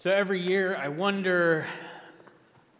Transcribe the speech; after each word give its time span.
So 0.00 0.12
every 0.12 0.40
year 0.40 0.76
I 0.76 0.86
wonder 0.86 1.66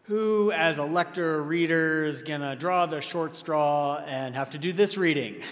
who, 0.03 0.53
as 0.53 0.79
a 0.79 0.85
lector 0.85 1.35
or 1.35 1.43
reader, 1.43 2.05
is 2.05 2.23
going 2.23 2.43
to 2.43 2.55
draw 2.55 2.87
the 2.87 3.01
short 3.01 3.35
straw 3.35 3.97
and 4.07 4.37
have 4.37 4.51
to 4.51 4.59
do 4.59 4.73
this 4.73 4.97
reading 4.97 5.43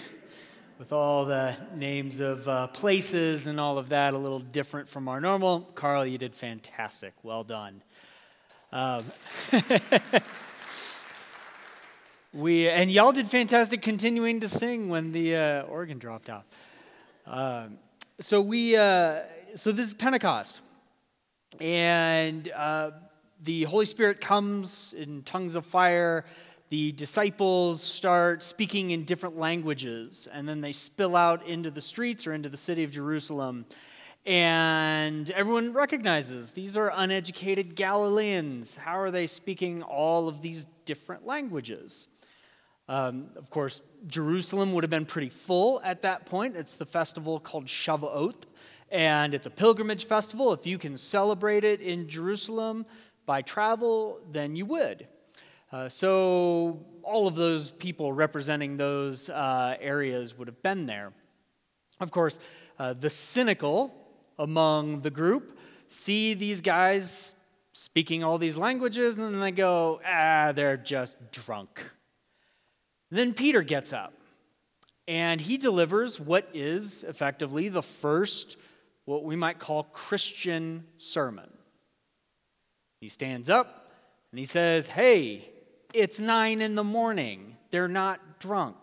with 0.79 0.93
all 0.93 1.25
the 1.25 1.57
names 1.75 2.21
of 2.21 2.47
uh, 2.47 2.67
places 2.67 3.47
and 3.47 3.59
all 3.59 3.77
of 3.77 3.89
that, 3.89 4.13
a 4.13 4.17
little 4.17 4.39
different 4.39 4.87
from 4.87 5.09
our 5.09 5.19
normal. 5.19 5.69
Carl, 5.75 6.05
you 6.05 6.17
did 6.17 6.33
fantastic. 6.33 7.11
Well 7.21 7.43
done. 7.43 7.83
Um, 8.71 9.03
we, 12.33 12.69
and 12.69 12.89
y'all 12.89 13.11
did 13.11 13.29
fantastic 13.29 13.81
continuing 13.81 14.39
to 14.39 14.47
sing 14.47 14.87
when 14.87 15.11
the 15.11 15.35
uh, 15.35 15.61
organ 15.63 15.99
dropped 15.99 16.29
out. 16.29 16.45
Um, 17.25 17.77
so 18.21 18.39
we, 18.39 18.77
uh, 18.77 19.23
so 19.55 19.73
this 19.73 19.89
is 19.89 19.93
Pentecost. 19.93 20.61
And 21.59 22.51
uh, 22.51 22.91
the 23.43 23.63
Holy 23.63 23.85
Spirit 23.85 24.21
comes 24.21 24.93
in 24.97 25.23
tongues 25.23 25.55
of 25.55 25.65
fire. 25.65 26.25
The 26.69 26.91
disciples 26.91 27.81
start 27.81 28.43
speaking 28.43 28.91
in 28.91 29.05
different 29.05 29.37
languages, 29.37 30.27
and 30.31 30.47
then 30.47 30.59
they 30.59 30.73
spill 30.73 31.15
out 31.15 31.45
into 31.47 31.71
the 31.71 31.81
streets 31.81 32.27
or 32.27 32.33
into 32.33 32.49
the 32.49 32.57
city 32.57 32.83
of 32.83 32.91
Jerusalem. 32.91 33.65
And 34.25 35.29
everyone 35.29 35.71
recognizes 35.71 36.51
these 36.51 36.75
are 36.75 36.91
uneducated 36.93 37.75
Galileans. 37.75 38.75
How 38.75 38.99
are 38.99 39.11
they 39.11 39.25
speaking 39.25 39.81
all 39.83 40.27
of 40.27 40.41
these 40.41 40.65
different 40.83 41.25
languages? 41.25 42.09
Um, 42.89 43.29
of 43.37 43.49
course, 43.49 43.81
Jerusalem 44.07 44.73
would 44.73 44.83
have 44.83 44.91
been 44.91 45.05
pretty 45.05 45.29
full 45.29 45.81
at 45.81 46.01
that 46.01 46.25
point. 46.25 46.57
It's 46.57 46.75
the 46.75 46.85
festival 46.85 47.39
called 47.39 47.67
Shavuot, 47.67 48.35
and 48.89 49.33
it's 49.33 49.47
a 49.47 49.49
pilgrimage 49.49 50.05
festival. 50.05 50.53
If 50.53 50.65
you 50.65 50.77
can 50.77 50.97
celebrate 50.97 51.63
it 51.63 51.81
in 51.81 52.07
Jerusalem 52.07 52.85
by 53.25 53.41
travel, 53.41 54.19
then 54.31 54.55
you 54.55 54.65
would. 54.65 55.07
Uh, 55.71 55.89
so 55.89 56.85
all 57.03 57.27
of 57.27 57.35
those 57.35 57.71
people 57.71 58.13
representing 58.13 58.77
those 58.77 59.29
uh, 59.29 59.75
areas 59.81 60.37
would 60.37 60.47
have 60.47 60.61
been 60.63 60.85
there. 60.85 61.11
Of 61.99 62.11
course, 62.11 62.39
uh, 62.79 62.93
the 62.93 63.09
cynical 63.09 63.93
among 64.39 65.01
the 65.01 65.09
group 65.09 65.57
see 65.89 66.33
these 66.33 66.61
guys 66.61 67.35
speaking 67.73 68.23
all 68.23 68.37
these 68.37 68.57
languages, 68.57 69.17
and 69.17 69.33
then 69.33 69.39
they 69.39 69.51
go, 69.51 69.99
ah, 70.05 70.51
they're 70.55 70.77
just 70.77 71.15
drunk. 71.31 71.81
Then 73.11 73.33
Peter 73.33 73.61
gets 73.61 73.93
up, 73.93 74.13
and 75.07 75.39
he 75.39 75.57
delivers 75.57 76.19
what 76.19 76.49
is 76.53 77.03
effectively 77.03 77.69
the 77.69 77.83
first 77.83 78.57
what 79.07 79.23
we 79.23 79.37
might 79.37 79.57
call 79.57 79.83
Christian 79.83 80.83
sermon. 80.97 81.49
He 82.99 83.07
stands 83.07 83.49
up 83.49 83.89
and 84.31 84.37
he 84.37 84.43
says, 84.43 84.85
Hey, 84.85 85.49
it's 85.93 86.19
nine 86.19 86.59
in 86.59 86.75
the 86.75 86.83
morning. 86.83 87.55
They're 87.71 87.87
not 87.87 88.41
drunk. 88.41 88.75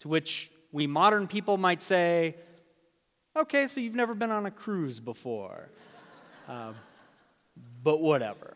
To 0.00 0.08
which 0.08 0.50
we 0.72 0.88
modern 0.88 1.28
people 1.28 1.58
might 1.58 1.80
say, 1.80 2.34
Okay, 3.36 3.68
so 3.68 3.80
you've 3.80 3.94
never 3.94 4.14
been 4.14 4.32
on 4.32 4.46
a 4.46 4.50
cruise 4.50 5.00
before. 5.00 5.68
Um, 6.48 6.76
but 7.82 8.00
whatever. 8.00 8.54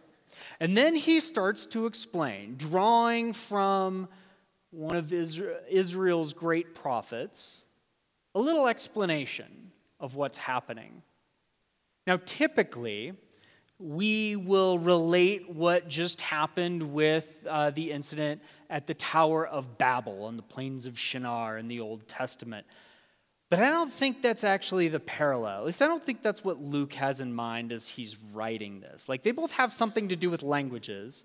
And 0.61 0.77
then 0.77 0.95
he 0.95 1.19
starts 1.19 1.67
to 1.67 1.87
explain, 1.87 2.55
drawing 2.57 3.33
from 3.33 4.09
one 4.71 4.95
of 4.95 5.13
Israel's 5.13 6.33
great 6.33 6.73
prophets, 6.73 7.65
a 8.37 8.39
little 8.39 8.69
explanation 8.69 9.70
of 10.01 10.15
what's 10.15 10.39
happening. 10.39 11.03
Now, 12.07 12.19
typically, 12.25 13.13
we 13.79 14.37
will 14.37 14.79
relate 14.79 15.49
what 15.49 15.89
just 15.89 16.21
happened 16.21 16.93
with 16.93 17.27
uh, 17.49 17.71
the 17.71 17.91
incident 17.91 18.43
at 18.69 18.87
the 18.87 18.95
Tower 18.95 19.47
of 19.47 19.79
Babel 19.79 20.25
on 20.25 20.37
the 20.37 20.43
plains 20.43 20.87
of 20.87 20.99
Shinar 20.99 21.59
in 21.59 21.69
the 21.69 21.81
Old 21.81 22.07
Testament. 22.09 22.67
But 23.49 23.61
I 23.61 23.71
don't 23.71 23.93
think 23.93 24.23
that's 24.23 24.45
actually 24.45 24.89
the 24.89 25.01
parallel. 25.01 25.61
At 25.61 25.67
least 25.67 25.83
I 25.83 25.87
don't 25.87 26.05
think 26.05 26.23
that's 26.23 26.45
what 26.45 26.63
Luke 26.63 26.93
has 26.93 27.21
in 27.21 27.33
mind 27.33 27.73
as 27.73 27.89
he's 27.89 28.17
writing 28.33 28.81
this. 28.81 29.09
Like, 29.09 29.23
they 29.23 29.33
both 29.33 29.51
have 29.53 29.73
something 29.73 30.09
to 30.11 30.17
do 30.17 30.31
with 30.31 30.43
languages, 30.43 31.25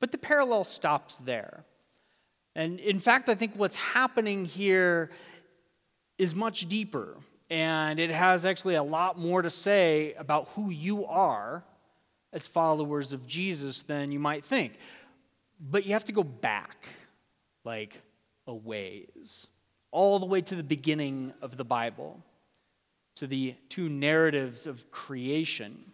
but 0.00 0.10
the 0.10 0.18
parallel 0.18 0.64
stops 0.64 1.18
there. 1.18 1.64
And 2.56 2.80
in 2.80 2.98
fact, 2.98 3.28
I 3.28 3.34
think 3.34 3.52
what's 3.56 3.76
happening 3.76 4.44
here 4.44 5.10
is 6.18 6.34
much 6.34 6.68
deeper. 6.68 7.18
And 7.50 7.98
it 7.98 8.10
has 8.10 8.44
actually 8.44 8.76
a 8.76 8.82
lot 8.82 9.18
more 9.18 9.42
to 9.42 9.50
say 9.50 10.14
about 10.14 10.48
who 10.54 10.70
you 10.70 11.04
are 11.06 11.64
as 12.32 12.46
followers 12.46 13.12
of 13.12 13.26
Jesus 13.26 13.82
than 13.82 14.12
you 14.12 14.20
might 14.20 14.44
think. 14.44 14.74
But 15.60 15.84
you 15.84 15.92
have 15.92 16.04
to 16.04 16.12
go 16.12 16.22
back, 16.22 16.86
like 17.64 18.00
a 18.46 18.54
ways, 18.54 19.48
all 19.90 20.20
the 20.20 20.26
way 20.26 20.40
to 20.42 20.54
the 20.54 20.62
beginning 20.62 21.32
of 21.42 21.56
the 21.56 21.64
Bible, 21.64 22.22
to 23.16 23.26
the 23.26 23.56
two 23.68 23.88
narratives 23.88 24.68
of 24.68 24.88
creation. 24.92 25.84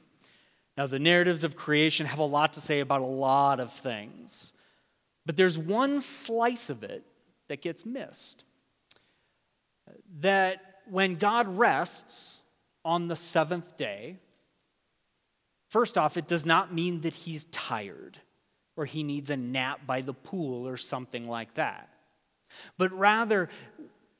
Now, 0.76 0.86
the 0.86 0.98
narratives 0.98 1.42
of 1.42 1.56
creation 1.56 2.04
have 2.04 2.18
a 2.18 2.24
lot 2.24 2.52
to 2.52 2.60
say 2.60 2.80
about 2.80 3.00
a 3.00 3.06
lot 3.06 3.60
of 3.60 3.72
things, 3.72 4.52
but 5.24 5.36
there's 5.36 5.56
one 5.56 6.02
slice 6.02 6.68
of 6.68 6.84
it 6.84 7.02
that 7.48 7.62
gets 7.62 7.86
missed. 7.86 8.44
That 10.20 10.75
when 10.90 11.16
God 11.16 11.58
rests 11.58 12.38
on 12.84 13.08
the 13.08 13.16
seventh 13.16 13.76
day, 13.76 14.18
first 15.68 15.98
off, 15.98 16.16
it 16.16 16.28
does 16.28 16.46
not 16.46 16.72
mean 16.72 17.00
that 17.02 17.14
he's 17.14 17.46
tired 17.46 18.18
or 18.76 18.84
he 18.84 19.02
needs 19.02 19.30
a 19.30 19.36
nap 19.36 19.80
by 19.86 20.02
the 20.02 20.12
pool 20.12 20.66
or 20.68 20.76
something 20.76 21.28
like 21.28 21.54
that. 21.54 21.88
But 22.78 22.92
rather, 22.92 23.48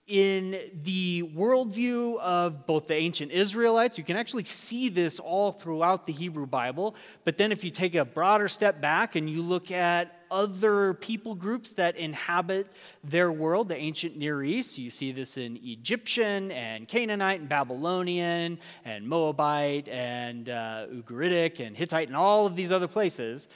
in 0.06 0.58
the 0.82 1.22
worldview 1.34 2.18
of 2.20 2.66
both 2.66 2.86
the 2.86 2.94
ancient 2.94 3.32
Israelites, 3.32 3.98
you 3.98 4.04
can 4.04 4.16
actually 4.16 4.44
see 4.44 4.88
this 4.88 5.18
all 5.18 5.52
throughout 5.52 6.06
the 6.06 6.12
Hebrew 6.12 6.46
Bible. 6.46 6.94
But 7.24 7.36
then, 7.38 7.52
if 7.52 7.64
you 7.64 7.70
take 7.70 7.94
a 7.94 8.04
broader 8.04 8.48
step 8.48 8.80
back 8.80 9.16
and 9.16 9.28
you 9.28 9.42
look 9.42 9.70
at 9.70 10.15
other 10.30 10.94
people 10.94 11.34
groups 11.34 11.70
that 11.70 11.96
inhabit 11.96 12.66
their 13.04 13.30
world, 13.30 13.68
the 13.68 13.76
ancient 13.76 14.16
Near 14.16 14.42
East, 14.42 14.78
you 14.78 14.90
see 14.90 15.12
this 15.12 15.36
in 15.36 15.58
Egyptian 15.62 16.50
and 16.52 16.88
Canaanite 16.88 17.40
and 17.40 17.48
Babylonian 17.48 18.58
and 18.84 19.08
Moabite 19.08 19.88
and 19.88 20.48
uh, 20.48 20.86
Ugaritic 20.92 21.64
and 21.64 21.76
Hittite 21.76 22.08
and 22.08 22.16
all 22.16 22.46
of 22.46 22.56
these 22.56 22.72
other 22.72 22.88
places, 22.88 23.48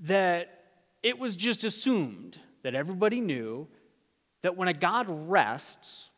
that 0.00 0.64
it 1.02 1.18
was 1.18 1.36
just 1.36 1.64
assumed 1.64 2.38
that 2.62 2.74
everybody 2.74 3.20
knew 3.20 3.66
that 4.42 4.56
when 4.56 4.68
a 4.68 4.74
God 4.74 5.06
rests, 5.08 6.10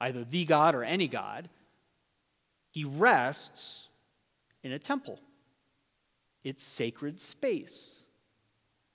either 0.00 0.24
the 0.24 0.44
God 0.44 0.74
or 0.74 0.82
any 0.82 1.08
God, 1.08 1.48
he 2.70 2.84
rests 2.84 3.88
in 4.62 4.72
a 4.72 4.78
temple. 4.78 5.18
It's 6.42 6.64
sacred 6.64 7.20
space. 7.20 7.99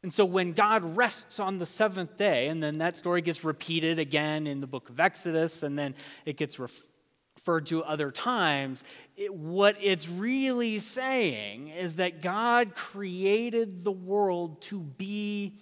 And 0.05 0.13
so 0.13 0.23
when 0.23 0.53
God 0.53 0.95
rests 0.95 1.39
on 1.39 1.57
the 1.57 1.65
seventh 1.65 2.15
day, 2.15 2.49
and 2.49 2.61
then 2.61 2.77
that 2.77 2.95
story 2.95 3.23
gets 3.23 3.43
repeated 3.43 3.97
again 3.97 4.45
in 4.45 4.61
the 4.61 4.67
book 4.67 4.89
of 4.89 4.99
Exodus, 4.99 5.63
and 5.63 5.75
then 5.79 5.95
it 6.27 6.37
gets 6.37 6.59
referred 6.59 7.65
to 7.65 7.83
other 7.83 8.11
times, 8.11 8.83
it, 9.17 9.33
what 9.33 9.77
it's 9.81 10.07
really 10.07 10.77
saying 10.77 11.69
is 11.69 11.95
that 11.95 12.21
God 12.21 12.75
created 12.75 13.83
the 13.83 13.91
world 13.91 14.61
to 14.61 14.79
be 14.79 15.55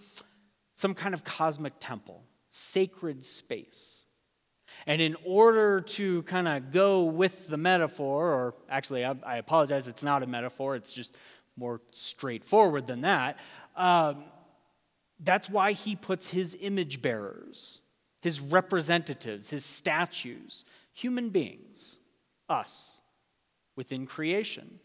some 0.76 0.94
kind 0.94 1.14
of 1.14 1.24
cosmic 1.24 1.76
temple 1.80 2.22
sacred 2.52 3.24
space. 3.24 4.04
And 4.86 5.02
in 5.02 5.16
order 5.24 5.80
to 5.80 6.24
kind 6.24 6.50
of 6.50 6.74
go 6.74 7.06
with 7.06 7.48
the 7.48 7.56
metaphor, 7.56 8.34
or 8.34 8.56
actually, 8.70 9.06
I, 9.06 9.16
I, 9.26 9.38
apologize, 9.38 9.88
it's 9.88 10.04
not 10.04 10.22
a 10.22 10.28
metaphor, 10.28 10.76
it's 10.76 10.92
just 10.92 11.16
more 11.56 11.82
straightforward 11.92 12.88
than 12.88 13.02
that. 13.02 13.38
Um, 13.76 14.24
that's 15.20 15.50
why 15.50 15.72
he 15.74 15.96
puts 15.96 16.30
his 16.30 16.58
image 16.60 17.02
bearers, 17.02 17.80
his 18.22 18.40
representatives, 18.40 19.50
his 19.50 19.66
statues, 19.66 20.66
human 20.92 21.30
beings, 21.30 21.98
us, 22.50 22.90
within 23.76 24.06
creation. 24.06 24.80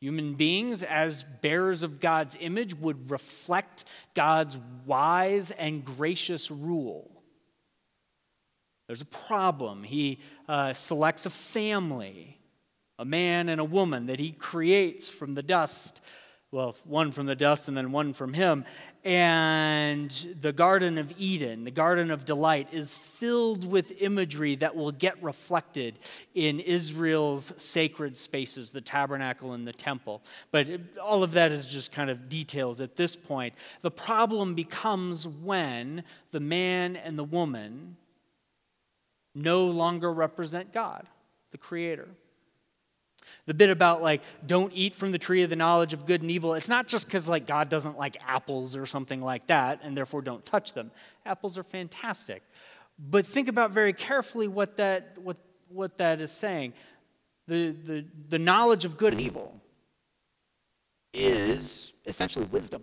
Human 0.00 0.34
beings, 0.34 0.82
as 0.82 1.24
bearers 1.42 1.84
of 1.84 2.00
God's 2.00 2.36
image, 2.40 2.74
would 2.74 3.10
reflect 3.10 3.84
God's 4.14 4.58
wise 4.84 5.52
and 5.52 5.84
gracious 5.84 6.50
rule. 6.50 7.22
There's 8.88 9.02
a 9.02 9.06
problem. 9.06 9.84
He 9.84 10.18
uh, 10.48 10.72
selects 10.72 11.24
a 11.24 11.30
family, 11.30 12.36
a 12.98 13.04
man 13.04 13.48
and 13.48 13.60
a 13.60 13.64
woman 13.64 14.06
that 14.06 14.18
he 14.18 14.32
creates 14.32 15.08
from 15.08 15.34
the 15.34 15.42
dust 15.42 16.00
well, 16.52 16.76
one 16.84 17.10
from 17.10 17.24
the 17.24 17.34
dust 17.34 17.68
and 17.68 17.76
then 17.76 17.92
one 17.92 18.12
from 18.12 18.34
him. 18.34 18.66
And 19.04 20.10
the 20.42 20.52
Garden 20.52 20.98
of 20.98 21.10
Eden, 21.18 21.64
the 21.64 21.70
Garden 21.70 22.10
of 22.10 22.26
Delight, 22.26 22.68
is 22.70 22.92
filled 22.92 23.64
with 23.64 23.90
imagery 24.02 24.56
that 24.56 24.76
will 24.76 24.92
get 24.92 25.20
reflected 25.22 25.98
in 26.34 26.60
Israel's 26.60 27.54
sacred 27.56 28.18
spaces, 28.18 28.70
the 28.70 28.82
tabernacle 28.82 29.54
and 29.54 29.66
the 29.66 29.72
temple. 29.72 30.22
But 30.50 30.68
all 31.02 31.22
of 31.22 31.32
that 31.32 31.52
is 31.52 31.64
just 31.64 31.90
kind 31.90 32.10
of 32.10 32.28
details 32.28 32.82
at 32.82 32.96
this 32.96 33.16
point. 33.16 33.54
The 33.80 33.90
problem 33.90 34.54
becomes 34.54 35.26
when 35.26 36.04
the 36.32 36.40
man 36.40 36.96
and 36.96 37.18
the 37.18 37.24
woman 37.24 37.96
no 39.34 39.64
longer 39.64 40.12
represent 40.12 40.74
God, 40.74 41.08
the 41.50 41.58
Creator 41.58 42.08
the 43.46 43.54
bit 43.54 43.70
about 43.70 44.02
like 44.02 44.22
don't 44.46 44.72
eat 44.74 44.94
from 44.94 45.12
the 45.12 45.18
tree 45.18 45.42
of 45.42 45.50
the 45.50 45.56
knowledge 45.56 45.92
of 45.92 46.06
good 46.06 46.22
and 46.22 46.30
evil. 46.30 46.54
It's 46.54 46.68
not 46.68 46.86
just 46.86 47.06
because 47.06 47.26
like 47.26 47.46
god 47.46 47.68
doesn't 47.68 47.98
like 47.98 48.16
apples 48.26 48.76
or 48.76 48.86
something 48.86 49.20
like 49.20 49.46
that 49.48 49.80
and 49.82 49.96
therefore 49.96 50.22
don't 50.22 50.44
touch 50.46 50.72
them. 50.72 50.90
Apples 51.26 51.58
are 51.58 51.64
fantastic. 51.64 52.42
But 52.98 53.26
think 53.26 53.48
about 53.48 53.72
very 53.72 53.92
carefully 53.92 54.48
what 54.48 54.76
that 54.76 55.18
what 55.18 55.36
what 55.68 55.98
that 55.98 56.20
is 56.20 56.30
saying. 56.30 56.74
The 57.48 57.70
the, 57.70 58.04
the 58.28 58.38
knowledge 58.38 58.84
of 58.84 58.96
good 58.96 59.12
and 59.12 59.20
evil 59.20 59.60
is 61.12 61.92
essentially 62.06 62.46
wisdom. 62.46 62.82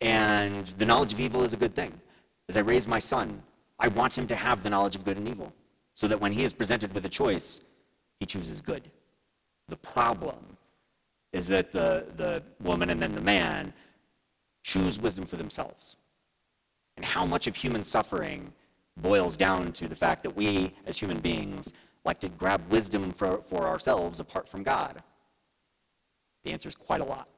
And 0.00 0.66
the 0.78 0.84
knowledge 0.84 1.12
of 1.12 1.20
evil 1.20 1.42
is 1.44 1.52
a 1.52 1.56
good 1.56 1.74
thing. 1.74 1.92
As 2.48 2.56
i 2.56 2.60
raise 2.60 2.86
my 2.86 2.98
son 2.98 3.42
i 3.78 3.88
want 3.88 4.16
him 4.16 4.26
to 4.26 4.34
have 4.34 4.62
the 4.62 4.70
knowledge 4.70 4.96
of 4.96 5.04
good 5.04 5.16
and 5.16 5.28
evil 5.28 5.52
so 5.94 6.08
that 6.08 6.20
when 6.20 6.32
he 6.32 6.44
is 6.44 6.52
presented 6.52 6.92
with 6.94 7.04
a 7.04 7.08
choice 7.08 7.60
he 8.20 8.26
chooses 8.26 8.60
good. 8.60 8.90
The 9.68 9.76
problem 9.76 10.56
is 11.32 11.46
that 11.48 11.72
the, 11.72 12.06
the 12.16 12.42
woman 12.62 12.90
and 12.90 13.00
then 13.00 13.12
the 13.12 13.20
man 13.20 13.72
choose 14.62 14.98
wisdom 14.98 15.26
for 15.26 15.36
themselves. 15.36 15.96
And 16.96 17.04
how 17.04 17.26
much 17.26 17.46
of 17.46 17.54
human 17.54 17.84
suffering 17.84 18.52
boils 18.96 19.36
down 19.36 19.72
to 19.72 19.86
the 19.86 19.94
fact 19.94 20.22
that 20.22 20.34
we, 20.34 20.72
as 20.86 20.96
human 20.96 21.18
beings, 21.18 21.72
like 22.04 22.20
to 22.20 22.28
grab 22.30 22.62
wisdom 22.70 23.12
for, 23.12 23.42
for 23.48 23.66
ourselves 23.66 24.20
apart 24.20 24.48
from 24.48 24.62
God? 24.62 25.02
The 26.44 26.52
answer 26.52 26.68
is 26.68 26.74
quite 26.74 27.00
a 27.00 27.04
lot. 27.04 27.28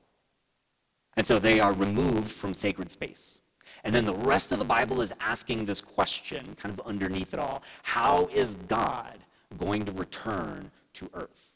And 1.16 1.26
so 1.26 1.38
they 1.38 1.58
are 1.58 1.72
removed 1.72 2.30
from 2.30 2.54
sacred 2.54 2.90
space. 2.90 3.38
And 3.84 3.94
then 3.94 4.04
the 4.04 4.14
rest 4.14 4.52
of 4.52 4.58
the 4.58 4.64
Bible 4.64 5.00
is 5.00 5.12
asking 5.20 5.64
this 5.64 5.80
question, 5.80 6.56
kind 6.60 6.78
of 6.78 6.86
underneath 6.86 7.34
it 7.34 7.40
all 7.40 7.62
How 7.82 8.28
is 8.32 8.56
God 8.68 9.18
going 9.56 9.84
to 9.84 9.92
return 9.92 10.70
to 10.94 11.08
earth. 11.14 11.48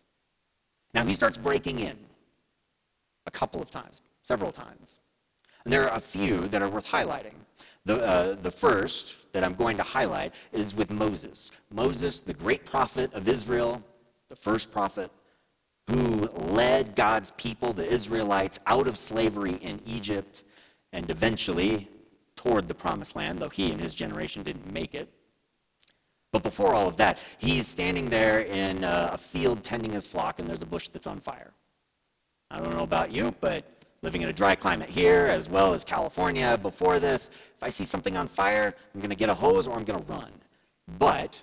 Now 0.95 1.05
he 1.05 1.15
starts 1.15 1.37
breaking 1.37 1.81
in 1.81 1.97
a 3.27 3.31
couple 3.31 3.61
of 3.61 3.71
times, 3.71 4.01
several 4.23 4.53
times. 4.53 4.99
And 5.65 5.73
there 5.73 5.89
are 5.89 5.97
a 5.97 6.01
few 6.01 6.41
that 6.49 6.63
are 6.63 6.69
worth 6.69 6.87
highlighting. 6.87 7.35
The, 7.85 8.05
uh, 8.05 8.37
the 8.43 8.51
first 8.51 9.17
that 9.33 9.45
I'm 9.45 9.55
going 9.55 9.77
to 9.77 9.83
highlight 9.83 10.33
is 10.53 10.75
with 10.75 10.91
Moses. 10.91 11.51
Moses, 11.71 12.21
the 12.21 12.35
great 12.35 12.65
prophet 12.65 13.13
of 13.13 13.29
Israel, 13.29 13.83
the 14.29 14.37
first 14.37 14.71
prophet, 14.71 15.11
who 15.89 16.29
led 16.35 16.95
God's 16.95 17.33
people, 17.33 17.73
the 17.73 17.87
Israelites, 17.87 18.59
out 18.67 18.87
of 18.87 18.97
slavery 18.97 19.59
in 19.63 19.81
Egypt 19.87 20.45
and 20.93 21.09
eventually 21.11 21.89
toward 22.37 22.69
the 22.69 22.75
promised 22.75 23.17
land, 23.17 23.39
though 23.39 23.49
he 23.49 23.71
and 23.71 23.81
his 23.81 23.95
generation 23.95 24.43
didn't 24.43 24.73
make 24.73 24.95
it. 24.95 25.09
But 26.33 26.43
before 26.43 26.75
all 26.75 26.89
of 26.89 26.97
that, 26.97 27.19
he's 27.39 27.69
standing 27.69 28.07
there 28.07 28.41
in 28.41 28.85
uh, 28.85 29.11
a 29.13 29.19
field 29.19 29.63
tending 29.63 29.93
his 29.93 30.07
flock, 30.07 30.39
and 30.39 30.49
there's 30.49 30.63
a 30.63 30.67
bush 30.67 30.89
that's 30.89 31.07
on 31.07 31.21
fire. 31.21 31.53
I 32.51 32.59
don't 32.59 32.75
know 32.75 32.85
about 32.85 33.13
you, 33.13 33.35
but 33.41 33.65
living 34.01 34.23
in 34.23 34.31
a 34.31 34.33
dry 34.33 34.55
climate 34.55 34.89
here, 34.89 35.27
as 35.27 35.49
well 35.49 35.75
as 35.75 35.85
California 35.85 36.59
before 36.61 36.99
this, 36.99 37.29
if 37.57 37.63
I 37.63 37.69
see 37.69 37.85
something 37.85 38.17
on 38.17 38.29
fire, 38.29 38.75
I'm 38.95 39.01
going 39.01 39.11
to 39.11 39.17
get 39.17 39.29
a 39.29 39.35
hose 39.35 39.67
or 39.67 39.77
I'm 39.77 39.85
going 39.85 40.01
to 40.01 40.13
run. 40.13 40.33
But 40.99 41.39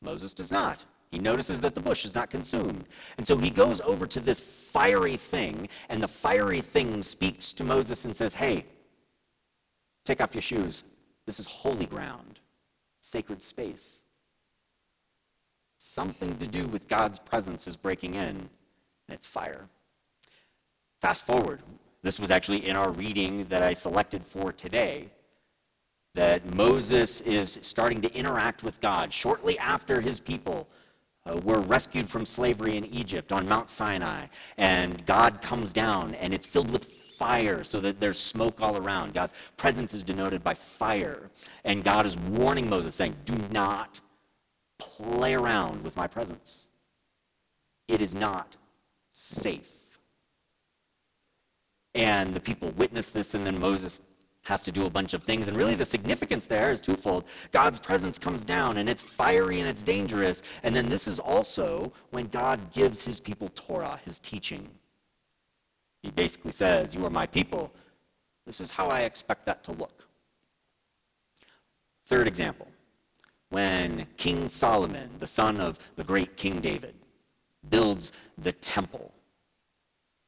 Moses 0.00 0.32
does 0.32 0.50
not. 0.50 0.82
He 1.10 1.18
notices 1.18 1.60
that 1.60 1.74
the 1.74 1.80
bush 1.80 2.06
is 2.06 2.14
not 2.14 2.30
consumed. 2.30 2.84
And 3.18 3.26
so 3.26 3.36
he 3.36 3.50
goes 3.50 3.82
over 3.82 4.06
to 4.06 4.20
this 4.20 4.40
fiery 4.40 5.18
thing, 5.18 5.68
and 5.90 6.02
the 6.02 6.08
fiery 6.08 6.62
thing 6.62 7.02
speaks 7.02 7.52
to 7.52 7.64
Moses 7.64 8.06
and 8.06 8.16
says, 8.16 8.32
Hey, 8.32 8.64
take 10.06 10.22
off 10.22 10.34
your 10.34 10.42
shoes. 10.42 10.84
This 11.26 11.38
is 11.38 11.46
holy 11.46 11.86
ground 11.86 12.39
sacred 13.10 13.42
space. 13.42 13.96
Something 15.78 16.36
to 16.38 16.46
do 16.46 16.66
with 16.68 16.86
God's 16.86 17.18
presence 17.18 17.66
is 17.66 17.74
breaking 17.74 18.14
in, 18.14 18.24
and 18.24 18.48
it's 19.08 19.26
fire. 19.26 19.66
Fast 21.00 21.26
forward. 21.26 21.60
This 22.02 22.20
was 22.20 22.30
actually 22.30 22.68
in 22.68 22.76
our 22.76 22.92
reading 22.92 23.46
that 23.48 23.62
I 23.62 23.72
selected 23.72 24.24
for 24.24 24.52
today. 24.52 25.08
That 26.14 26.54
Moses 26.54 27.20
is 27.22 27.58
starting 27.62 28.00
to 28.02 28.14
interact 28.14 28.62
with 28.62 28.80
God 28.80 29.12
shortly 29.12 29.58
after 29.58 30.00
his 30.00 30.20
people 30.20 30.68
uh, 31.26 31.36
were 31.42 31.60
rescued 31.60 32.08
from 32.08 32.24
slavery 32.24 32.76
in 32.76 32.84
Egypt 32.86 33.32
on 33.32 33.48
Mount 33.48 33.68
Sinai. 33.68 34.26
And 34.56 35.04
God 35.04 35.42
comes 35.42 35.72
down, 35.72 36.14
and 36.14 36.32
it's 36.32 36.46
filled 36.46 36.70
with 36.70 36.86
fire 37.20 37.62
so 37.64 37.80
that 37.80 38.00
there's 38.00 38.18
smoke 38.18 38.62
all 38.62 38.78
around. 38.78 39.12
God's 39.12 39.34
presence 39.58 39.92
is 39.92 40.02
denoted 40.02 40.42
by 40.42 40.54
fire. 40.54 41.30
And 41.64 41.84
God 41.84 42.06
is 42.06 42.16
warning 42.16 42.68
Moses, 42.68 42.94
saying, 42.94 43.14
Do 43.26 43.34
not 43.52 44.00
play 44.78 45.34
around 45.34 45.84
with 45.84 45.94
my 45.96 46.06
presence. 46.06 46.68
It 47.88 48.00
is 48.00 48.14
not 48.14 48.56
safe. 49.12 49.70
And 51.94 52.32
the 52.32 52.40
people 52.40 52.72
witness 52.78 53.10
this, 53.10 53.34
and 53.34 53.44
then 53.44 53.58
Moses 53.60 54.00
has 54.44 54.62
to 54.62 54.72
do 54.72 54.86
a 54.86 54.90
bunch 54.90 55.12
of 55.12 55.22
things. 55.22 55.46
And 55.48 55.56
really, 55.58 55.74
the 55.74 55.84
significance 55.84 56.46
there 56.46 56.72
is 56.72 56.80
twofold. 56.80 57.24
God's 57.52 57.78
presence 57.78 58.18
comes 58.18 58.46
down, 58.46 58.78
and 58.78 58.88
it's 58.88 59.02
fiery 59.02 59.60
and 59.60 59.68
it's 59.68 59.82
dangerous. 59.82 60.42
And 60.62 60.74
then 60.74 60.88
this 60.88 61.06
is 61.06 61.18
also 61.18 61.92
when 62.12 62.28
God 62.28 62.72
gives 62.72 63.04
his 63.04 63.20
people 63.20 63.50
Torah, 63.54 64.00
his 64.06 64.18
teaching. 64.20 64.66
He 66.02 66.10
basically 66.10 66.52
says, 66.52 66.94
You 66.94 67.04
are 67.06 67.10
my 67.10 67.26
people. 67.26 67.72
This 68.46 68.60
is 68.60 68.70
how 68.70 68.86
I 68.86 69.00
expect 69.00 69.46
that 69.46 69.62
to 69.64 69.72
look. 69.72 70.04
Third 72.06 72.26
example 72.26 72.66
when 73.50 74.06
King 74.16 74.48
Solomon, 74.48 75.10
the 75.18 75.26
son 75.26 75.60
of 75.60 75.78
the 75.96 76.04
great 76.04 76.36
King 76.36 76.60
David, 76.60 76.94
builds 77.68 78.12
the 78.38 78.52
temple 78.52 79.12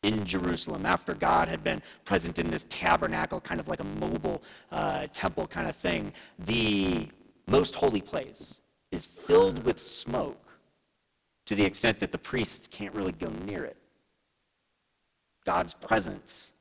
in 0.02 0.24
Jerusalem 0.24 0.84
after 0.84 1.14
God 1.14 1.48
had 1.48 1.62
been 1.62 1.80
present 2.04 2.38
in 2.38 2.50
this 2.50 2.66
tabernacle, 2.68 3.40
kind 3.40 3.60
of 3.60 3.68
like 3.68 3.80
a 3.80 3.84
mobile 3.84 4.42
uh, 4.72 5.06
temple 5.12 5.46
kind 5.46 5.68
of 5.68 5.76
thing, 5.76 6.12
the 6.40 7.08
most 7.46 7.74
holy 7.74 8.00
place 8.00 8.54
is 8.90 9.06
filled 9.06 9.62
with 9.64 9.78
smoke 9.78 10.38
to 11.46 11.54
the 11.54 11.64
extent 11.64 12.00
that 12.00 12.12
the 12.12 12.18
priests 12.18 12.68
can't 12.68 12.94
really 12.94 13.12
go 13.12 13.30
near 13.46 13.64
it. 13.64 13.76
God's 15.44 15.74
presence 15.74 16.52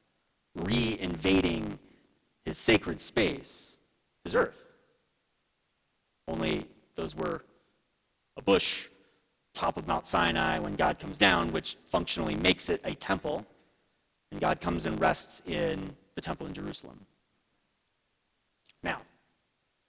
re 0.56 0.98
invading 1.00 1.78
his 2.46 2.58
sacred 2.58 3.00
space, 3.00 3.78
his 4.24 4.36
earth. 4.36 4.64
Only 6.28 6.66
those 6.96 7.16
were 7.16 7.44
a 8.38 8.42
bush 8.42 8.88
top 9.54 9.78
of 9.78 9.88
Mount 9.88 10.08
Sinai 10.08 10.60
when 10.60 10.76
God 10.76 11.00
comes 11.00 11.18
down, 11.18 11.52
which 11.52 11.78
functionally 11.90 12.36
makes 12.36 12.70
it 12.70 12.82
a 12.84 12.96
temple, 12.96 13.46
and 14.32 14.40
God 14.40 14.62
comes 14.62 14.86
and 14.86 15.00
rests 15.00 15.42
in 15.46 15.96
the 16.16 16.22
temple 16.22 16.48
in 16.48 16.54
Jerusalem. 16.54 17.00
Now, 18.84 19.02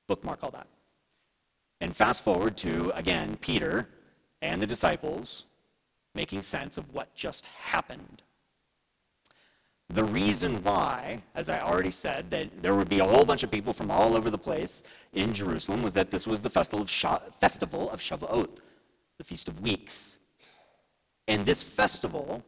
bookmark 0.08 0.40
all 0.42 0.50
that. 0.50 0.66
And 1.80 1.96
fast 1.96 2.22
forward 2.22 2.56
to, 2.58 2.90
again, 2.96 3.36
Peter 3.40 3.88
and 4.40 4.60
the 4.60 4.66
disciples 4.66 5.44
making 6.14 6.42
sense 6.42 6.76
of 6.76 6.92
what 6.92 7.14
just 7.14 7.46
happened. 7.46 8.22
The 9.92 10.04
reason 10.04 10.62
why, 10.62 11.22
as 11.34 11.50
I 11.50 11.58
already 11.60 11.90
said, 11.90 12.30
that 12.30 12.48
there 12.62 12.74
would 12.74 12.88
be 12.88 13.00
a 13.00 13.04
whole 13.04 13.26
bunch 13.26 13.42
of 13.42 13.50
people 13.50 13.74
from 13.74 13.90
all 13.90 14.16
over 14.16 14.30
the 14.30 14.38
place 14.38 14.82
in 15.12 15.34
Jerusalem 15.34 15.82
was 15.82 15.92
that 15.92 16.10
this 16.10 16.26
was 16.26 16.40
the 16.40 16.48
festival 16.48 16.80
of, 16.80 16.88
Sha- 16.88 17.20
festival 17.40 17.90
of 17.90 18.00
Shavuot, 18.00 18.48
the 19.18 19.24
Feast 19.24 19.48
of 19.48 19.60
Weeks. 19.60 20.16
And 21.28 21.44
this 21.44 21.62
festival 21.62 22.42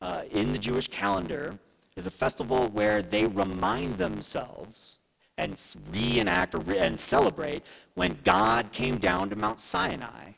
uh, 0.00 0.22
in 0.30 0.52
the 0.52 0.58
Jewish 0.58 0.88
calendar 0.88 1.58
is 1.96 2.06
a 2.06 2.10
festival 2.10 2.68
where 2.68 3.02
they 3.02 3.26
remind 3.26 3.98
themselves 3.98 4.98
and 5.36 5.60
reenact 5.92 6.54
or 6.54 6.60
re- 6.60 6.78
and 6.78 6.98
celebrate 6.98 7.62
when 7.94 8.16
God 8.24 8.72
came 8.72 8.96
down 8.96 9.28
to 9.28 9.36
Mount 9.36 9.60
Sinai 9.60 10.32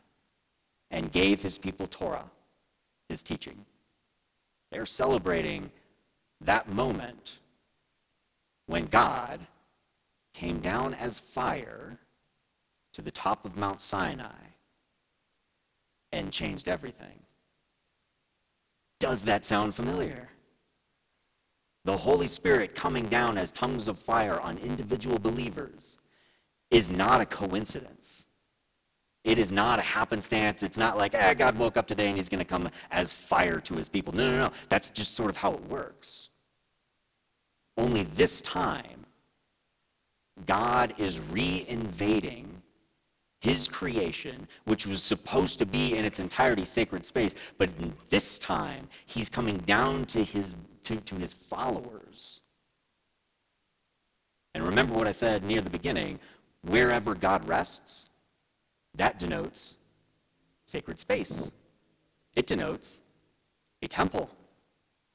and 0.91 1.13
gave 1.13 1.41
his 1.41 1.57
people 1.57 1.87
Torah, 1.87 2.29
his 3.09 3.23
teaching. 3.23 3.65
They're 4.73 4.87
celebrating 4.87 5.71
that 6.41 6.69
moment 6.73 7.39
when 8.67 8.87
God 8.87 9.41
came 10.33 10.61
down 10.61 10.95
as 10.95 11.21
fire 11.21 11.99
to 12.93 13.03
the 13.03 13.11
top 13.11 13.45
of 13.45 13.57
Mount 13.57 13.81
Sinai 13.81 14.45
and 16.13 16.33
changed 16.33 16.69
everything. 16.69 17.19
Does 18.99 19.23
that 19.23 19.45
sound 19.45 19.75
familiar? 19.75 20.29
The 21.85 21.97
Holy 21.97 22.29
Spirit 22.29 22.75
coming 22.75 23.07
down 23.07 23.39
as 23.39 23.53
tongues 23.53 23.89
of 23.89 23.99
fire 23.99 24.41
on 24.41 24.59
individual 24.59 25.19
believers 25.19 25.97
is 26.71 26.91
not 26.91 27.21
a 27.21 27.27
coincidence. 27.27 28.25
It 29.25 29.39
is 29.39 29.53
not 29.53 29.79
a 29.79 29.83
happenstance. 29.83 30.63
It's 30.63 30.79
not 30.79 30.97
like, 30.97 31.15
eh, 31.15 31.35
God 31.35 31.59
woke 31.59 31.77
up 31.77 31.87
today 31.87 32.09
and 32.09 32.17
he's 32.17 32.29
going 32.29 32.39
to 32.39 32.45
come 32.45 32.69
as 32.91 33.13
fire 33.13 33.61
to 33.61 33.75
his 33.75 33.89
people. 33.89 34.15
No, 34.15 34.31
no, 34.31 34.39
no. 34.39 34.51
That's 34.69 34.91
just 34.91 35.15
sort 35.15 35.31
of 35.31 35.37
how 35.37 35.53
it 35.53 35.63
works. 35.69 36.30
Only 37.81 38.03
this 38.03 38.43
time, 38.43 39.07
God 40.45 40.93
is 40.99 41.19
reinvading 41.19 42.45
his 43.41 43.67
creation, 43.67 44.47
which 44.67 44.87
was 44.87 45.03
supposed 45.03 45.59
to 45.61 45.67
be 45.67 45.97
in 45.97 46.05
its 46.05 46.21
entirety 46.21 46.67
sacred 46.67 47.07
space, 47.07 47.35
but 47.57 47.71
this 48.11 48.39
time, 48.39 48.87
he's 49.07 49.31
coming 49.31 49.57
down 49.59 50.05
to 50.07 50.23
his, 50.23 50.55
to, 50.85 50.97
to 50.97 51.15
his 51.15 51.33
followers. 51.33 52.41
And 54.55 54.63
remember 54.67 54.93
what 54.93 55.09
I 55.09 55.13
said 55.13 55.43
near 55.43 55.63
the 55.63 55.71
beginning 55.71 56.19
wherever 56.61 57.15
God 57.15 57.49
rests, 57.49 58.11
that 58.95 59.19
denotes 59.19 59.77
sacred 60.67 61.01
space. 61.01 61.51
It 62.37 62.47
denotes 62.47 62.99
a 63.81 63.89
temple. 63.89 64.29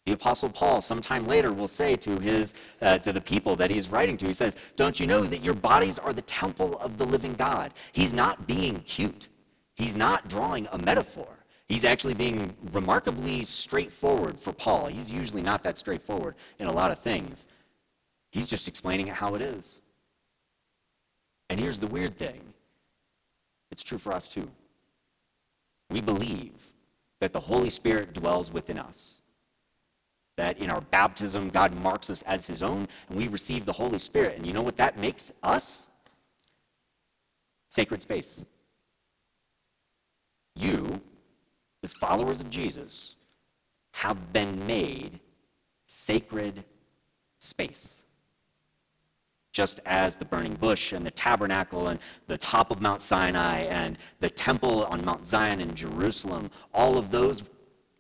The 0.06 0.12
Apostle 0.12 0.50
Paul, 0.50 0.82
sometime 0.82 1.26
later, 1.26 1.52
will 1.52 1.68
say 1.68 1.96
to, 1.96 2.20
his, 2.20 2.54
uh, 2.82 3.00
to 3.00 3.12
the 3.12 3.22
people 3.22 3.56
that 3.56 3.72
he's 3.72 3.90
writing 3.90 4.18
to, 4.18 4.28
he 4.28 4.34
says, 4.34 4.56
Don't 4.76 5.00
you 5.00 5.08
know 5.08 5.22
that 5.22 5.44
your 5.44 5.56
bodies 5.56 5.98
are 5.98 6.14
the 6.14 6.22
temple 6.22 6.78
of 6.80 6.98
the 7.00 7.06
living 7.06 7.34
God? 7.34 7.74
He's 7.92 8.14
not 8.14 8.46
being 8.46 8.82
cute, 8.82 9.30
he's 9.74 9.96
not 9.96 10.28
drawing 10.28 10.68
a 10.72 10.78
metaphor. 10.78 11.28
He's 11.68 11.84
actually 11.84 12.14
being 12.14 12.54
remarkably 12.72 13.44
straightforward 13.44 14.40
for 14.40 14.54
Paul. 14.54 14.86
He's 14.86 15.10
usually 15.10 15.42
not 15.42 15.64
that 15.64 15.80
straightforward 15.80 16.36
in 16.60 16.68
a 16.68 16.72
lot 16.72 16.92
of 16.92 17.00
things. 17.00 17.48
He's 18.30 18.46
just 18.46 18.68
explaining 18.68 19.08
it 19.08 19.16
how 19.16 19.34
it 19.34 19.42
is. 19.42 19.80
And 21.50 21.60
here's 21.60 21.80
the 21.80 21.88
weird 21.88 22.18
thing 22.18 22.42
it's 23.72 23.82
true 23.82 23.98
for 23.98 24.14
us 24.14 24.28
too. 24.28 24.50
We 25.90 26.02
believe 26.02 26.54
that 27.20 27.34
the 27.34 27.40
Holy 27.40 27.72
Spirit 27.72 28.14
dwells 28.14 28.52
within 28.52 28.78
us. 28.78 29.16
That 30.38 30.58
in 30.58 30.70
our 30.70 30.82
baptism, 30.82 31.50
God 31.50 31.74
marks 31.82 32.10
us 32.10 32.22
as 32.24 32.46
his 32.46 32.62
own, 32.62 32.88
and 33.10 33.18
we 33.18 33.28
receive 33.28 33.66
the 33.66 33.74
Holy 33.74 34.00
Spirit. 34.00 34.38
And 34.38 34.46
you 34.46 34.54
know 34.54 34.62
what 34.62 34.78
that 34.78 34.98
makes 34.98 35.32
us? 35.44 35.88
Sacred 37.70 38.02
space. 38.02 38.44
You, 40.56 41.02
as 41.84 41.94
followers 41.94 42.42
of 42.42 42.50
Jesus, 42.50 43.16
have 43.92 44.34
been 44.34 44.66
made 44.68 45.20
sacred 45.88 46.64
space 47.40 48.02
just 49.56 49.80
as 49.86 50.16
the 50.16 50.26
burning 50.26 50.54
bush 50.56 50.92
and 50.92 51.06
the 51.06 51.12
tabernacle 51.12 51.88
and 51.88 51.98
the 52.28 52.38
top 52.38 52.72
of 52.72 52.82
Mount 52.82 53.02
Sinai 53.02 53.60
and 53.60 53.98
the 54.20 54.30
temple 54.30 54.84
on 54.92 55.04
Mount 55.06 55.26
Zion 55.26 55.62
in 55.62 55.74
Jerusalem, 55.74 56.52
all 56.74 56.98
of 56.98 57.10
those, 57.10 57.42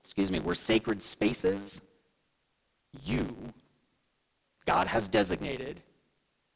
excuse 0.03 0.29
me, 0.29 0.39
were 0.41 0.53
sacred 0.53 1.01
spaces. 1.01 1.81
You, 3.03 3.35
God 4.65 4.87
has 4.87 5.07
designated 5.07 5.81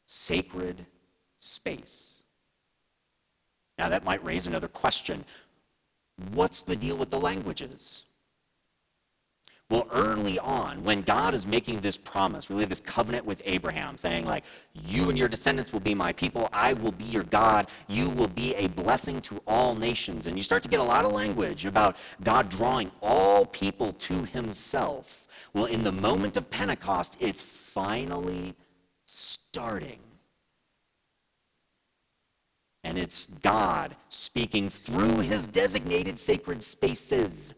sacred 0.06 0.86
space. 1.40 2.24
Now, 3.78 3.90
that 3.90 4.04
might 4.04 4.24
raise 4.26 4.48
another 4.48 4.68
question. 4.68 5.24
What's 6.34 6.62
the 6.62 6.76
deal 6.76 6.98
with 6.98 7.10
the 7.10 7.20
languages? 7.20 8.04
Well, 9.70 9.88
early 9.92 10.40
on, 10.40 10.84
when 10.84 11.04
God 11.04 11.36
is 11.36 11.46
making 11.46 11.82
this 11.82 11.96
promise, 11.96 12.50
really 12.50 12.66
this 12.66 12.80
covenant 12.80 13.24
with 13.24 13.40
Abraham, 13.46 14.00
saying, 14.00 14.26
like, 14.26 14.44
you 14.74 15.10
and 15.10 15.18
your 15.18 15.28
descendants 15.28 15.72
will 15.72 15.80
be 15.80 15.94
my 15.94 16.12
people, 16.12 16.50
I 16.52 16.74
will 16.74 16.92
be 16.92 17.04
your 17.04 17.24
God, 17.24 17.68
you 17.88 18.10
will 18.10 18.28
be 18.30 18.56
a 18.56 18.68
blessing 18.68 19.22
to 19.22 19.40
all 19.46 19.76
nations. 19.76 20.26
And 20.26 20.36
you 20.36 20.42
start 20.42 20.64
to 20.64 20.70
get 20.70 20.80
a 20.80 20.84
lot 20.84 21.06
of 21.06 21.12
language 21.12 21.68
about 21.68 21.98
God 22.24 22.50
drawing 22.50 22.92
all 23.04 23.46
people 23.46 23.94
to 23.94 24.26
himself. 24.26 25.28
Well, 25.54 25.66
in 25.66 25.84
the 25.84 25.92
moment 25.92 26.38
of 26.38 26.50
Pentecost, 26.50 27.18
it's 27.20 27.42
finally 27.42 28.56
starting. 29.06 30.00
And 32.84 32.98
it's 32.98 33.28
God 33.42 33.96
speaking 34.10 34.70
through 34.70 35.20
his 35.20 35.48
designated 35.48 36.20
sacred 36.20 36.64
spaces 36.64 37.54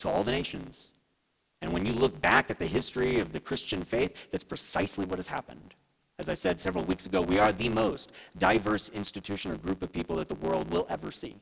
to 0.00 0.08
all 0.08 0.22
the 0.22 0.32
nations. 0.32 0.88
And 1.62 1.72
when 1.72 1.84
you 1.84 1.92
look 1.92 2.20
back 2.20 2.50
at 2.50 2.58
the 2.58 2.66
history 2.66 3.20
of 3.20 3.32
the 3.32 3.40
Christian 3.40 3.82
faith, 3.82 4.14
that's 4.30 4.44
precisely 4.44 5.04
what 5.04 5.18
has 5.18 5.28
happened. 5.28 5.74
As 6.18 6.28
I 6.28 6.34
said 6.34 6.58
several 6.58 6.84
weeks 6.84 7.06
ago, 7.06 7.20
we 7.22 7.38
are 7.38 7.52
the 7.52 7.68
most 7.68 8.12
diverse 8.38 8.88
institution 8.90 9.52
or 9.52 9.56
group 9.56 9.82
of 9.82 9.92
people 9.92 10.16
that 10.16 10.28
the 10.28 10.34
world 10.36 10.70
will 10.72 10.86
ever 10.90 11.10
see. 11.10 11.36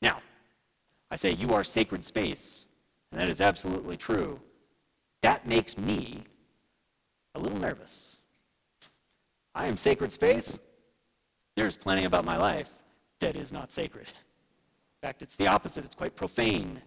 Now, 0.00 0.20
I 1.10 1.16
say 1.16 1.32
you 1.32 1.50
are 1.50 1.64
sacred 1.64 2.04
space, 2.04 2.66
and 3.10 3.20
that 3.20 3.28
is 3.28 3.40
absolutely 3.40 3.96
true. 3.96 4.40
That 5.22 5.46
makes 5.46 5.76
me 5.76 6.22
a 7.34 7.40
little 7.40 7.58
nervous. 7.58 8.16
I 9.54 9.66
am 9.66 9.76
sacred 9.76 10.12
space. 10.12 10.58
There's 11.56 11.76
plenty 11.76 12.04
about 12.04 12.24
my 12.24 12.36
life 12.36 12.70
that 13.18 13.36
is 13.36 13.52
not 13.52 13.72
sacred. 13.72 14.06
In 14.06 15.08
fact, 15.08 15.22
it's 15.22 15.36
the 15.36 15.48
opposite, 15.48 15.84
it's 15.84 15.94
quite 15.94 16.14
profane. 16.14 16.80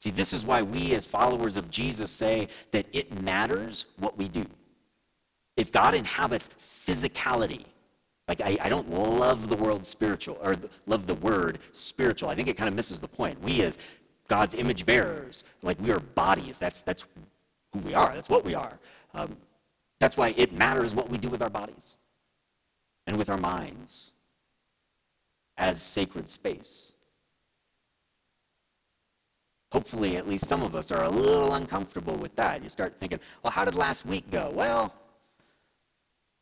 See, 0.00 0.10
this 0.10 0.32
is 0.32 0.44
why 0.44 0.62
we, 0.62 0.94
as 0.94 1.06
followers 1.06 1.56
of 1.56 1.70
Jesus, 1.70 2.10
say 2.10 2.48
that 2.72 2.86
it 2.92 3.22
matters 3.22 3.86
what 3.98 4.16
we 4.16 4.28
do. 4.28 4.44
If 5.56 5.72
God 5.72 5.94
inhabits 5.94 6.48
physicality, 6.86 7.64
like 8.28 8.40
I, 8.40 8.56
I 8.60 8.68
don't 8.68 8.90
love 8.90 9.48
the 9.48 9.56
word 9.56 9.84
spiritual, 9.86 10.38
or 10.42 10.56
love 10.86 11.06
the 11.06 11.14
word 11.14 11.58
spiritual. 11.72 12.28
I 12.28 12.34
think 12.34 12.48
it 12.48 12.56
kind 12.56 12.68
of 12.68 12.74
misses 12.74 13.00
the 13.00 13.08
point. 13.08 13.40
We, 13.42 13.62
as 13.62 13.78
God's 14.28 14.54
image 14.54 14.86
bearers, 14.86 15.44
like 15.62 15.78
we 15.80 15.90
are 15.92 16.00
bodies. 16.00 16.56
That's 16.56 16.80
that's 16.82 17.04
who 17.72 17.80
we 17.80 17.94
are. 17.94 18.14
That's 18.14 18.28
what 18.28 18.44
we 18.44 18.54
are. 18.54 18.78
Um, 19.14 19.36
that's 20.00 20.16
why 20.16 20.34
it 20.36 20.52
matters 20.52 20.94
what 20.94 21.08
we 21.08 21.18
do 21.18 21.28
with 21.28 21.42
our 21.42 21.50
bodies 21.50 21.96
and 23.06 23.16
with 23.16 23.28
our 23.28 23.38
minds 23.38 24.10
as 25.56 25.80
sacred 25.82 26.30
space. 26.30 26.92
Hopefully, 29.72 30.16
at 30.16 30.28
least 30.28 30.46
some 30.46 30.62
of 30.62 30.74
us 30.74 30.90
are 30.92 31.04
a 31.04 31.10
little 31.10 31.54
uncomfortable 31.54 32.14
with 32.16 32.34
that. 32.36 32.62
You 32.62 32.70
start 32.70 32.94
thinking, 33.00 33.18
well, 33.42 33.50
how 33.50 33.64
did 33.64 33.74
last 33.74 34.06
week 34.06 34.30
go? 34.30 34.50
Well, 34.54 34.94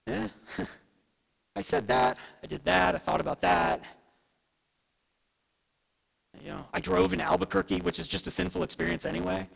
yeah, 0.07 0.29
I 1.55 1.61
said 1.61 1.87
that, 1.89 2.17
I 2.43 2.47
did 2.47 2.65
that, 2.65 2.95
I 2.95 2.99
thought 2.99 3.21
about 3.21 3.41
that. 3.43 3.81
You 6.43 6.49
know, 6.49 6.65
I 6.73 6.81
drove 6.81 7.13
in 7.13 7.21
Albuquerque, 7.21 7.81
which 7.81 7.99
is 7.99 8.09
just 8.09 8.27
a 8.27 8.31
sinful 8.31 8.63
experience 8.63 9.05
anyway. 9.05 9.47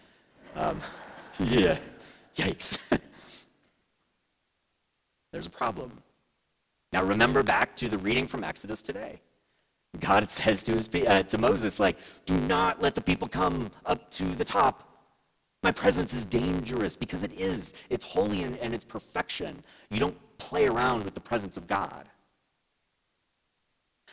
Um, 0.55 0.81
yeah, 1.41 1.79
yikes. 2.37 2.79
There's 5.33 5.47
a 5.47 5.51
problem. 5.51 5.91
Now 6.93 7.03
remember 7.03 7.43
back 7.43 7.77
to 7.77 7.89
the 7.89 7.99
reading 7.99 8.27
from 8.27 8.45
Exodus 8.45 8.83
today. 8.83 9.21
God 10.01 10.31
says 10.31 10.63
to, 10.65 10.73
his, 10.73 10.89
uh, 11.07 11.23
to 11.23 11.39
Moses, 11.39 11.81
like, 11.81 11.97
do 12.27 12.37
not 12.43 12.83
let 12.83 12.95
the 12.95 13.01
people 13.01 13.29
come 13.29 13.71
up 13.87 14.11
to 14.13 14.25
the 14.25 14.45
top. 14.45 14.83
My 15.63 15.73
presence 15.73 16.13
is 16.15 16.27
dangerous 16.27 16.95
because 16.95 17.25
it 17.25 17.33
is. 17.41 17.75
It's 17.91 18.05
holy 18.05 18.43
and, 18.43 18.57
and 18.59 18.75
it's 18.75 18.85
perfection. 18.85 19.63
You 19.91 20.01
don't 20.01 20.17
play 20.39 20.67
around 20.67 21.05
with 21.05 21.15
the 21.15 21.21
presence 21.21 21.57
of 21.57 21.67
God. 21.67 22.09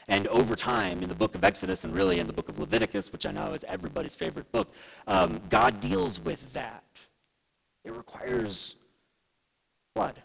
And 0.07 0.27
over 0.27 0.55
time, 0.55 1.01
in 1.01 1.07
the 1.07 1.15
book 1.15 1.33
of 1.35 1.43
Exodus 1.43 1.85
and 1.85 1.95
really 1.95 2.19
in 2.19 2.27
the 2.27 2.33
book 2.33 2.49
of 2.49 2.59
Leviticus, 2.59 3.11
which 3.11 3.25
I 3.25 3.31
know 3.31 3.53
is 3.53 3.63
everybody's 3.67 4.15
favorite 4.15 4.51
book, 4.51 4.69
um, 5.07 5.39
God 5.49 5.79
deals 5.79 6.19
with 6.19 6.51
that. 6.53 6.83
It 7.85 7.93
requires 7.93 8.75
blood. 9.95 10.21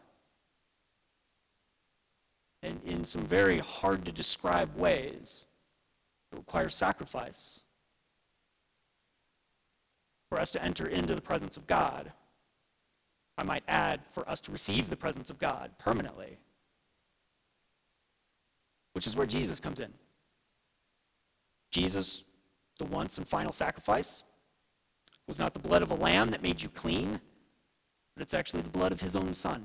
And 2.63 2.81
in 2.85 3.05
some 3.05 3.23
very 3.23 3.59
hard 3.59 4.05
to 4.07 4.13
describe 4.13 4.75
ways. 4.77 5.45
It 6.33 6.37
requires 6.37 6.75
sacrifice 6.75 7.61
for 10.29 10.41
us 10.41 10.51
to 10.51 10.63
enter 10.63 10.87
into 10.87 11.15
the 11.15 11.23
presence 11.23 11.57
of 11.57 11.67
God. 11.67 12.13
I 13.39 13.45
might 13.45 13.63
add, 13.69 14.01
for 14.13 14.29
us 14.29 14.41
to 14.41 14.51
receive 14.51 14.91
the 14.91 14.97
presence 14.97 15.31
of 15.31 15.39
God 15.39 15.71
permanently, 15.79 16.39
which 18.93 19.07
is 19.07 19.15
where 19.15 19.27
Jesus 19.27 19.61
comes 19.61 19.79
in. 19.79 19.93
Jesus, 21.71 22.25
the 22.79 22.85
once 22.87 23.17
and 23.17 23.29
final 23.29 23.53
sacrifice, 23.53 24.25
was 25.29 25.39
not 25.39 25.55
the 25.55 25.61
blood 25.61 25.83
of 25.83 25.93
a 25.93 25.95
lamb 25.95 26.31
that 26.31 26.43
made 26.43 26.61
you 26.61 26.69
clean, 26.71 27.21
but 28.15 28.23
it's 28.23 28.35
actually 28.35 28.63
the 28.63 28.71
blood 28.71 28.91
of 28.91 29.01
his 29.01 29.15
own 29.15 29.33
son 29.33 29.65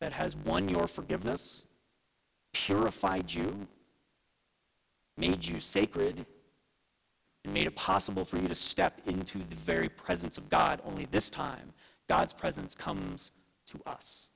that 0.00 0.12
has 0.12 0.36
won 0.36 0.68
your 0.68 0.86
forgiveness, 0.86 1.64
purified 2.52 3.32
you, 3.32 3.66
made 5.18 5.44
you 5.44 5.60
sacred, 5.60 6.24
and 7.46 7.54
made 7.54 7.66
it 7.66 7.76
possible 7.76 8.24
for 8.24 8.38
you 8.38 8.48
to 8.48 8.54
step 8.54 9.00
into 9.06 9.38
the 9.38 9.54
very 9.64 9.88
presence 9.88 10.36
of 10.36 10.48
God. 10.50 10.82
Only 10.84 11.06
this 11.12 11.30
time, 11.30 11.72
God's 12.08 12.32
presence 12.32 12.74
comes 12.74 13.30
to 13.68 13.80
us. 13.86 14.28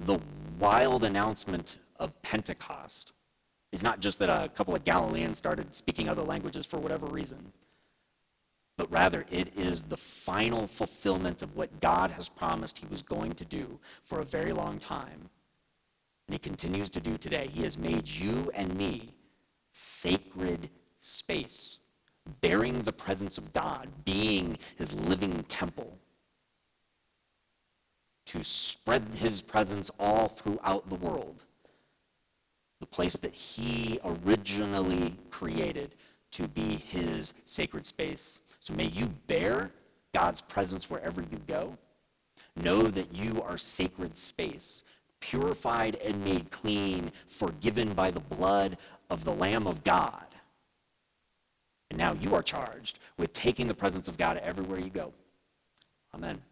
The 0.00 0.18
wild 0.58 1.04
announcement 1.04 1.76
of 1.98 2.20
Pentecost 2.22 3.12
is 3.70 3.82
not 3.82 4.00
just 4.00 4.18
that 4.18 4.30
a 4.30 4.48
couple 4.48 4.74
of 4.74 4.82
Galileans 4.84 5.36
started 5.36 5.74
speaking 5.74 6.08
other 6.08 6.22
languages 6.22 6.64
for 6.64 6.78
whatever 6.78 7.06
reason, 7.06 7.52
but 8.78 8.90
rather 8.90 9.26
it 9.30 9.52
is 9.58 9.82
the 9.82 9.98
final 9.98 10.66
fulfillment 10.66 11.42
of 11.42 11.54
what 11.54 11.80
God 11.80 12.10
has 12.12 12.30
promised 12.30 12.78
he 12.78 12.86
was 12.86 13.02
going 13.02 13.32
to 13.32 13.44
do 13.44 13.78
for 14.04 14.20
a 14.20 14.24
very 14.24 14.52
long 14.52 14.78
time. 14.78 15.28
And 16.26 16.32
he 16.34 16.38
continues 16.38 16.88
to 16.90 17.00
do 17.00 17.18
today. 17.18 17.50
He 17.52 17.62
has 17.64 17.76
made 17.76 18.08
you 18.08 18.50
and 18.54 18.74
me 18.74 19.12
sacred 19.72 20.70
space, 21.00 21.78
bearing 22.40 22.82
the 22.82 22.92
presence 22.92 23.38
of 23.38 23.52
God, 23.52 23.88
being 24.04 24.58
his 24.76 24.92
living 24.94 25.42
temple 25.48 25.98
to 28.30 28.44
spread 28.44 29.02
his 29.16 29.42
presence 29.42 29.90
all 29.98 30.28
throughout 30.28 30.88
the 30.88 30.94
world. 30.94 31.42
The 32.78 32.86
place 32.86 33.14
that 33.16 33.34
he 33.34 33.98
originally 34.04 35.16
created 35.30 35.96
to 36.30 36.46
be 36.46 36.76
his 36.76 37.32
sacred 37.44 37.84
space. 37.84 38.38
So 38.60 38.72
may 38.74 38.86
you 38.86 39.06
bear 39.26 39.72
God's 40.14 40.40
presence 40.42 40.88
wherever 40.88 41.22
you 41.22 41.40
go. 41.48 41.76
Know 42.54 42.82
that 42.82 43.12
you 43.12 43.42
are 43.42 43.58
sacred 43.58 44.16
space, 44.16 44.84
purified 45.18 45.96
and 45.96 46.24
made 46.24 46.52
clean, 46.52 47.10
forgiven 47.26 47.92
by 47.94 48.12
the 48.12 48.20
blood 48.20 48.78
of 49.10 49.24
the 49.24 49.34
Lamb 49.34 49.66
of 49.66 49.82
God. 49.82 50.24
And 51.90 51.98
now 51.98 52.14
you 52.20 52.34
are 52.34 52.42
charged 52.42 52.98
with 53.18 53.32
taking 53.32 53.66
the 53.66 53.74
presence 53.74 54.08
of 54.08 54.16
God 54.16 54.38
everywhere 54.38 54.78
you 54.80 54.90
go. 54.90 55.12
Amen. 56.14 56.40